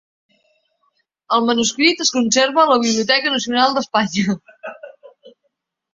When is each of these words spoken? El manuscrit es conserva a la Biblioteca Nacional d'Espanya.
El 1.35 1.43
manuscrit 1.49 2.01
es 2.07 2.11
conserva 2.17 2.63
a 2.63 2.67
la 2.71 2.79
Biblioteca 2.85 3.35
Nacional 3.37 3.77
d'Espanya. 3.77 4.37